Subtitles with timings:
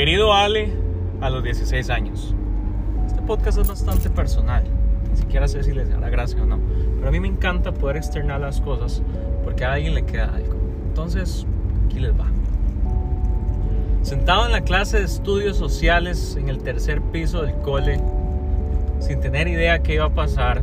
[0.00, 0.72] Querido Ale,
[1.20, 2.34] a los 16 años.
[3.06, 4.64] Este podcast es bastante personal.
[5.10, 6.58] Ni siquiera sé si les hará gracia o no.
[6.96, 9.02] Pero a mí me encanta poder externar las cosas
[9.44, 10.54] porque a alguien le queda algo.
[10.88, 11.46] Entonces,
[11.84, 12.28] aquí les va.
[14.00, 18.00] Sentado en la clase de estudios sociales en el tercer piso del cole,
[19.00, 20.62] sin tener idea qué iba a pasar,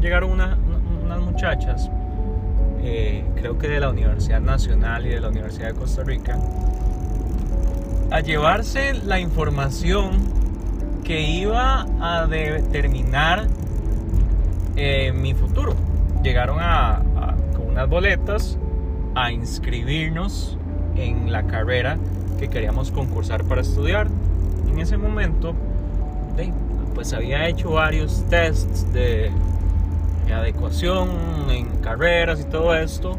[0.00, 1.90] llegaron unas muchachas,
[2.82, 6.38] eh, creo que de la Universidad Nacional y de la Universidad de Costa Rica,
[8.14, 10.12] a llevarse la información
[11.02, 13.48] que iba a determinar
[14.76, 15.74] eh, mi futuro.
[16.22, 17.02] Llegaron a,
[17.56, 18.56] con unas boletas
[19.16, 20.56] a inscribirnos
[20.94, 21.98] en la carrera
[22.38, 24.06] que queríamos concursar para estudiar.
[24.68, 25.56] En ese momento,
[26.94, 29.32] pues había hecho varios tests de,
[30.32, 31.10] adecuación
[31.50, 33.16] en carreras y todo esto,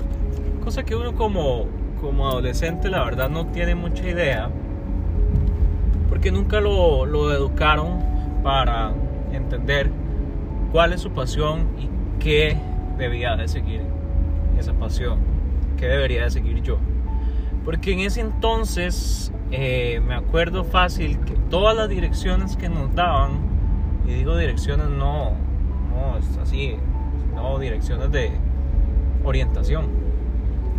[0.63, 1.65] cosa que uno como,
[1.99, 4.49] como adolescente la verdad no tiene mucha idea,
[6.09, 7.99] porque nunca lo, lo educaron
[8.43, 8.93] para
[9.31, 9.89] entender
[10.71, 11.89] cuál es su pasión y
[12.21, 12.57] qué
[12.97, 13.81] debía de seguir
[14.59, 15.19] esa pasión,
[15.77, 16.77] qué debería de seguir yo.
[17.63, 23.39] Porque en ese entonces eh, me acuerdo fácil que todas las direcciones que nos daban,
[24.05, 25.31] y digo direcciones no,
[25.89, 26.75] no es así,
[27.33, 28.31] no direcciones de
[29.23, 29.87] orientación,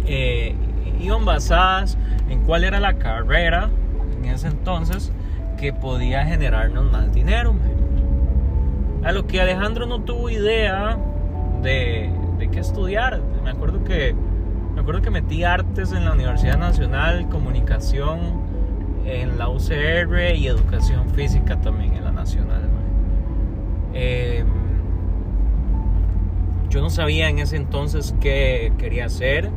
[0.06, 0.54] eh,
[1.00, 3.68] iban basadas en cuál era la carrera
[4.26, 5.12] en ese entonces
[5.56, 7.54] que podía generarnos más dinero.
[9.04, 10.98] A lo que Alejandro no tuvo idea
[11.62, 12.10] de,
[12.52, 13.20] qué estudiar.
[13.42, 14.14] Me acuerdo que
[14.74, 18.18] me acuerdo que metí artes en la Universidad Nacional, comunicación
[19.06, 22.68] en la UCR y educación física también en la Nacional.
[23.94, 24.46] Em,
[26.68, 29.50] yo no sabía en ese entonces qué quería hacer,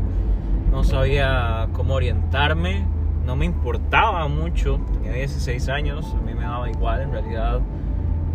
[0.72, 2.86] no sabía cómo orientarme,
[3.30, 7.59] no me importaba mucho, tenía 16 años, a mí me daba igual, en realidad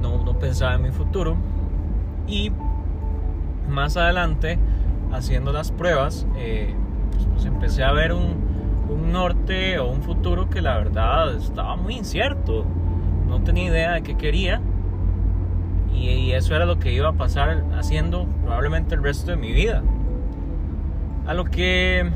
[0.01, 1.37] no, no pensaba en mi futuro.
[2.29, 2.53] Y
[3.69, 4.57] más adelante
[5.11, 6.77] haciendo las pruebas, eh,
[7.11, 8.55] pues, pues, empecé a ver un,
[9.11, 12.65] norte o un futuro que la verdad estaba muy incierto.
[13.27, 14.61] No tenía idea de qué quería.
[15.93, 19.83] Y, eso era lo que iba a pasar haciendo probablemente el resto de mi vida.
[21.27, 22.09] A lo que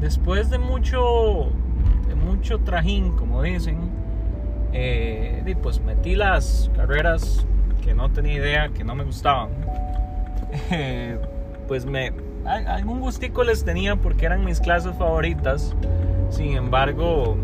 [0.00, 1.50] después de mucho,
[2.40, 3.76] mucho trajín, como dicen,
[4.72, 7.46] eh, pues metí las carreras
[7.84, 9.50] que no tenía idea, que no me gustaban.
[10.72, 11.16] Eh,
[11.68, 12.12] pues me
[12.44, 15.76] algún gustico les tenía porque eran mis clases favoritas.
[16.30, 17.36] Sin embargo,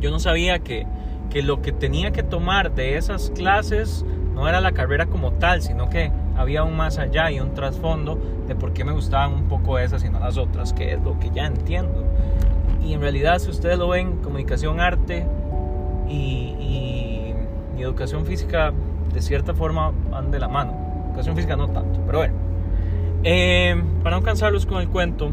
[0.00, 0.84] yo no sabía que,
[1.28, 4.04] que lo que tenía que tomar de esas clases
[4.34, 8.18] no era la carrera como tal, sino que había un más allá y un trasfondo
[8.48, 11.20] de por qué me gustaban un poco esas y no las otras, que es lo
[11.20, 12.04] que ya entiendo.
[12.82, 15.26] Y en realidad, si ustedes lo ven, comunicación, arte
[16.08, 17.34] y,
[17.78, 18.72] educación física,
[19.12, 20.74] de cierta forma van de la mano.
[21.08, 22.34] Educación física no tanto, pero bueno.
[23.24, 25.30] Eh, para no cansarlos con el cuento,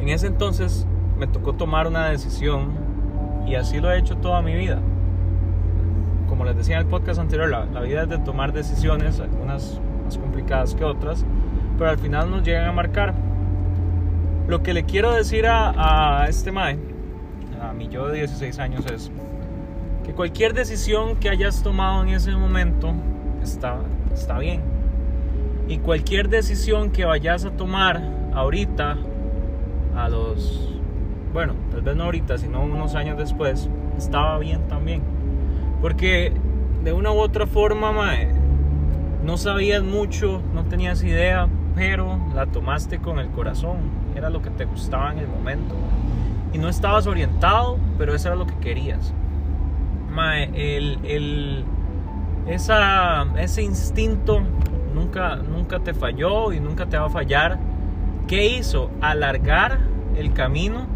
[0.00, 0.86] en ese entonces
[1.18, 2.72] me tocó tomar una decisión
[3.46, 4.80] y así lo he hecho toda mi vida.
[6.28, 10.18] Como les decía en el podcast anterior, la, vida es de tomar decisiones, algunas más
[10.18, 11.24] complicadas que otras,
[11.78, 13.14] pero al final nos llegan a marcar.
[14.54, 16.78] Lo que le quiero decir a, este Mae,
[17.60, 19.10] a mi yo de 16 años, es
[20.06, 22.94] que cualquier decisión que hayas tomado en ese momento
[23.42, 23.80] está,
[24.14, 24.62] está bien
[25.66, 28.00] y cualquier decisión que vayas a tomar
[28.32, 28.96] ahorita,
[29.96, 30.72] a los,
[31.32, 35.02] bueno, tal vez no ahorita, sino unos años después, estaba bien también.
[35.82, 36.32] Porque
[36.84, 37.92] de una u otra forma,
[39.24, 44.03] no sabías mucho, no tenías idea, pero la tomaste con el corazón.
[44.14, 45.74] Era lo que te gustaba en el momento.
[46.52, 49.12] Y no estabas orientado, pero eso era lo que querías.
[50.54, 51.64] el, el,
[52.46, 54.40] esa, ese instinto
[54.94, 57.58] nunca, nunca te falló y nunca te va a fallar.
[58.28, 58.90] ¿Qué hizo?
[59.00, 59.80] Alargar
[60.16, 60.86] el camino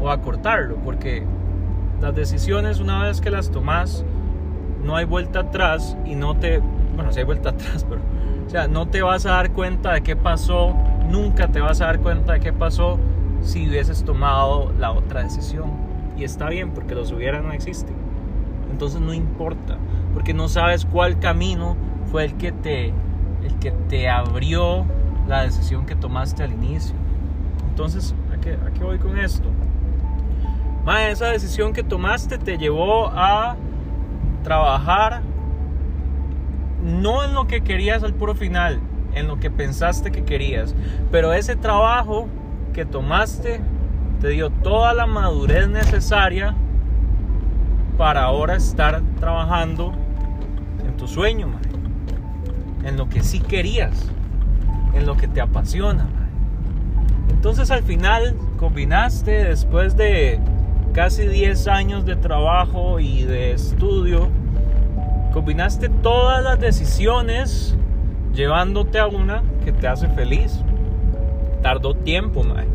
[0.00, 1.24] o acortarlo, porque
[2.00, 4.04] las decisiones una vez que las tomas
[4.82, 6.60] no hay vuelta atrás y no te,
[6.96, 8.00] bueno, si hay vuelta atrás, pero,
[8.46, 10.74] o sea, no te vas a dar cuenta de qué pasó,
[11.08, 12.98] nunca te vas a dar cuenta de qué pasó
[13.42, 15.70] si hubieses tomado la otra decisión.
[16.16, 17.94] Y está bien, porque los hubiera no existen.
[18.70, 19.76] Entonces no importa,
[20.14, 21.76] porque no sabes cuál camino
[22.10, 22.92] fue el que te
[23.42, 24.84] el que te abrió
[25.28, 26.94] la decisión que tomaste al inicio.
[27.68, 29.48] Entonces, ¿a qué, voy con esto?
[31.10, 33.56] esa decisión que tomaste te llevó a
[34.44, 35.20] trabajar
[36.86, 38.80] no en lo que querías al puro final,
[39.14, 40.74] en lo que pensaste que querías.
[41.10, 42.28] Pero ese trabajo
[42.72, 43.60] que tomaste
[44.20, 46.54] te dio toda la madurez necesaria
[47.98, 49.92] para ahora estar trabajando
[50.86, 51.48] en tu sueño,
[52.84, 54.10] en lo que sí querías,
[54.94, 56.06] en lo que te apasiona.
[57.30, 60.38] Entonces al final combinaste después de
[60.92, 64.30] casi 10 años de trabajo y de estudio,
[65.36, 67.76] combinaste todas las decisiones
[68.32, 70.64] llevándote a una que te hace feliz.
[71.60, 72.66] Tardó tiempo, mae.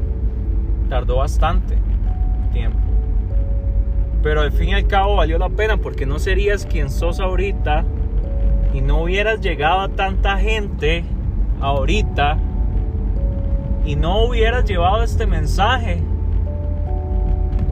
[0.88, 1.80] Tardó bastante
[2.54, 2.78] tiempo.
[4.22, 7.84] Pero al fin y al cabo valió la pena porque no serías quien sos ahorita
[8.76, 11.04] y no hubieras llegado a tanta gente
[11.62, 12.38] ahorita
[13.86, 16.04] y no hubieras llevado este mensaje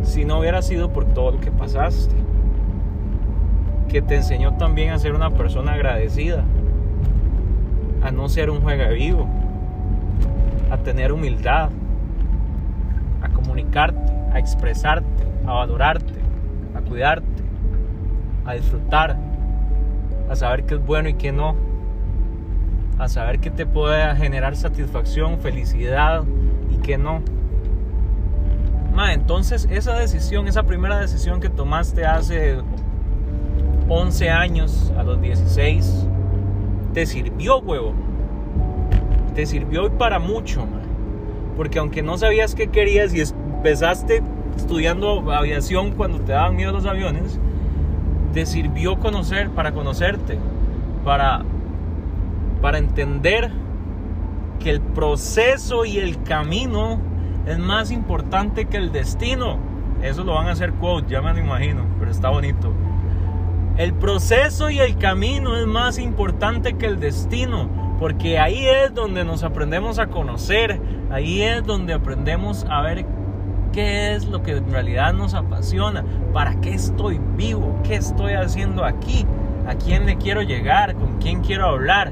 [0.02, 2.29] si no hubiera sido por todo lo que pasaste.
[3.90, 6.44] Que te enseñó también a ser una persona agradecida,
[8.04, 9.28] a no ser un juega vivo,
[10.70, 11.70] a tener humildad,
[13.22, 16.14] a comunicarte, a expresarte, a valorarte,
[16.76, 17.26] a cuidarte,
[18.46, 19.18] a disfrutar,
[20.30, 21.56] a saber qué es bueno y qué no,
[23.00, 26.24] a saber qué te puede generar satisfacción, felicidad
[26.70, 27.22] y qué no.
[29.12, 32.58] entonces esa decisión, esa primera decisión que tomaste hace
[33.90, 36.08] 11 años, a los 16,
[36.94, 37.94] te sirvió, huevo.
[39.34, 40.66] Te sirvió para mucho,
[41.58, 44.22] Porque aunque no sabías qué querías y empezaste
[44.56, 47.40] estudiando aviación cuando te daban miedo los aviones,
[48.34, 50.38] te sirvió conocer, para conocerte,
[51.04, 51.44] para,
[52.62, 53.52] para entender
[54.60, 57.00] que el proceso y el camino
[57.48, 59.58] es más importante que el destino.
[60.04, 62.72] Eso lo van a hacer quote, ya me lo imagino, pero está bonito.
[63.80, 69.24] El proceso y el camino es más importante que el destino, porque ahí es donde
[69.24, 73.06] nos aprendemos a conocer, ahí es donde aprendemos a ver
[73.72, 76.04] qué es lo que en realidad nos apasiona,
[76.34, 79.26] para qué estoy vivo, qué estoy haciendo aquí,
[79.66, 82.12] a quién le quiero llegar, con quién quiero hablar,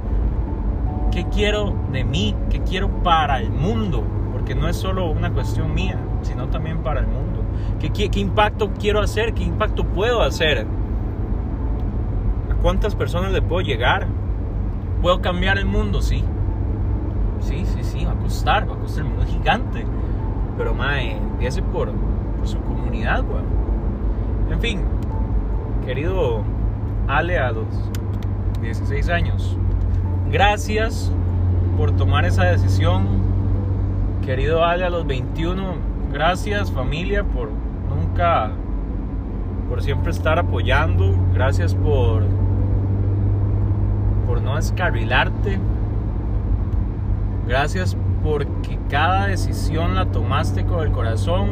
[1.11, 5.73] qué quiero de mí, qué quiero para el mundo, porque no es solo una cuestión
[5.73, 7.43] mía, sino también para el mundo.
[7.77, 9.33] ¿Qué, qué, impacto quiero hacer?
[9.33, 10.65] ¿Qué impacto puedo hacer?
[12.57, 14.07] ¿A cuántas personas le puedo llegar?
[15.01, 16.01] ¿Puedo cambiar el mundo?
[16.01, 16.23] Sí.
[17.39, 19.85] Sí, sí, sí, va a costar, va a costar el mundo gigante.
[20.57, 21.91] Pero, mae, empiece por,
[22.43, 23.45] su comunidad, weón.
[24.51, 24.81] En fin,
[25.85, 26.41] querido
[27.07, 27.67] Ale a los
[28.61, 29.57] 16 años,
[30.31, 31.11] gracias
[31.77, 33.05] por tomar esa decisión.
[34.25, 35.75] Querido Ale a los 21,
[36.11, 37.49] gracias familia por
[37.89, 38.51] nunca,
[39.69, 41.13] por siempre estar apoyando.
[41.33, 42.23] Gracias por,
[44.27, 45.57] por no descarrilarte.
[47.47, 51.47] Gracias porque cada decisión la tomaste con el corazón,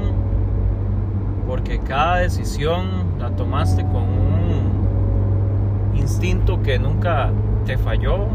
[1.47, 2.85] porque cada decisión
[3.17, 7.31] la tomaste con un instinto que nunca
[7.65, 8.27] te falló,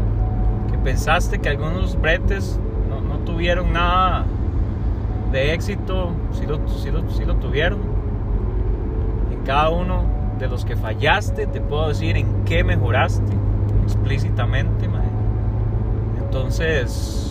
[0.71, 2.59] que pensaste que algunos bretes
[2.89, 4.25] no, tuvieron nada
[5.31, 7.79] de éxito, si lo, lo, tuvieron.
[9.31, 10.03] En cada uno
[10.39, 13.40] de los que fallaste, te puedo decir en qué mejoraste
[13.91, 14.89] explícitamente.
[16.19, 17.21] Entonces,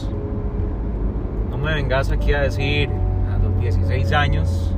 [1.60, 2.88] me vengas aquí a decir
[3.32, 4.74] a los 16 años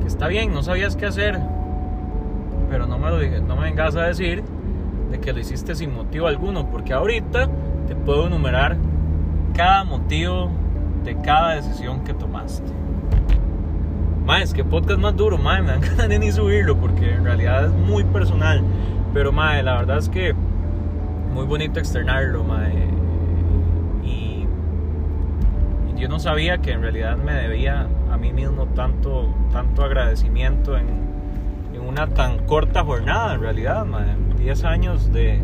[0.00, 1.38] que está bien, no sabías qué hacer,
[2.70, 4.42] pero no me, lo, no me vengas a decir
[5.10, 7.48] de que lo hiciste sin motivo alguno, porque ahorita
[7.86, 8.76] te puedo enumerar
[9.54, 10.50] cada motivo
[11.04, 12.72] de cada decisión que tomaste.
[14.24, 17.72] Más, que podcast más duro, mae, me dan ganas ni subirlo porque en realidad es
[17.72, 18.62] muy personal.
[19.16, 20.34] Pero mae, la verdad es que
[21.32, 22.86] muy bonito externarlo, mae
[25.96, 30.88] yo no sabía que en realidad me debía a mí mismo tanto, tanto agradecimiento en,
[31.74, 33.86] en una tan corta jornada, en realidad,
[34.36, 35.40] 10 años de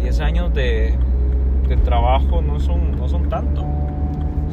[0.00, 0.98] 10 años de,
[1.68, 3.60] de, trabajo no son, no son tanto.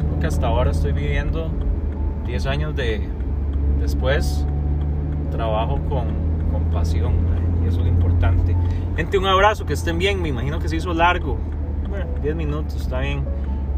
[0.00, 1.50] Solo que hasta ahora estoy viviendo
[2.26, 3.08] 10 años de
[3.80, 4.46] después
[5.32, 7.14] trabajo con, con pasión
[7.62, 8.56] y eso es lo importante.
[8.96, 11.38] Gente, un abrazo, que estén bien, me imagino que se hizo largo.
[11.88, 13.24] Bueno, 10 minutos, está bien.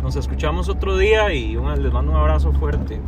[0.02, 3.00] Nos escuchamos otro día y les mando un abrazo fuerte.